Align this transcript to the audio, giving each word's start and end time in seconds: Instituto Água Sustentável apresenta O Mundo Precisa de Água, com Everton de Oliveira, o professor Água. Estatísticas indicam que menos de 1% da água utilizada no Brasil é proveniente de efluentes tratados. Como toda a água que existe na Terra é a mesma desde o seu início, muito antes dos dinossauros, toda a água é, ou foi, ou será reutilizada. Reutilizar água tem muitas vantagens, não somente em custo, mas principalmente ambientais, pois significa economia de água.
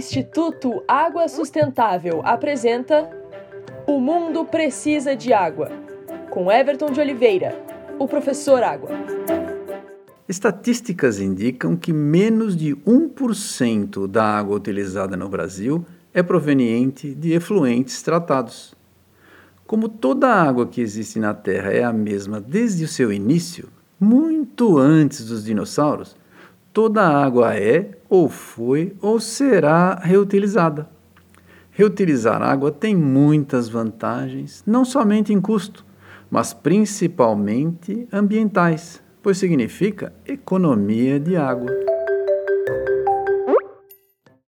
Instituto 0.00 0.82
Água 0.88 1.28
Sustentável 1.28 2.22
apresenta 2.24 3.10
O 3.86 4.00
Mundo 4.00 4.46
Precisa 4.46 5.14
de 5.14 5.30
Água, 5.30 5.70
com 6.30 6.50
Everton 6.50 6.90
de 6.90 6.98
Oliveira, 6.98 7.54
o 7.98 8.08
professor 8.08 8.62
Água. 8.62 8.88
Estatísticas 10.26 11.20
indicam 11.20 11.76
que 11.76 11.92
menos 11.92 12.56
de 12.56 12.74
1% 12.74 14.06
da 14.06 14.24
água 14.24 14.56
utilizada 14.56 15.18
no 15.18 15.28
Brasil 15.28 15.84
é 16.14 16.22
proveniente 16.22 17.14
de 17.14 17.34
efluentes 17.34 18.00
tratados. 18.02 18.74
Como 19.66 19.86
toda 19.86 20.28
a 20.28 20.42
água 20.42 20.66
que 20.66 20.80
existe 20.80 21.18
na 21.18 21.34
Terra 21.34 21.72
é 21.72 21.84
a 21.84 21.92
mesma 21.92 22.40
desde 22.40 22.84
o 22.84 22.88
seu 22.88 23.12
início, 23.12 23.68
muito 24.00 24.78
antes 24.78 25.26
dos 25.26 25.44
dinossauros, 25.44 26.16
toda 26.72 27.02
a 27.02 27.24
água 27.24 27.54
é, 27.54 27.90
ou 28.08 28.28
foi, 28.28 28.94
ou 29.00 29.20
será 29.20 29.94
reutilizada. 29.94 30.88
Reutilizar 31.70 32.42
água 32.42 32.70
tem 32.70 32.94
muitas 32.94 33.68
vantagens, 33.68 34.62
não 34.66 34.84
somente 34.84 35.32
em 35.32 35.40
custo, 35.40 35.84
mas 36.30 36.52
principalmente 36.52 38.06
ambientais, 38.12 39.02
pois 39.22 39.38
significa 39.38 40.12
economia 40.26 41.18
de 41.18 41.36
água. 41.36 41.89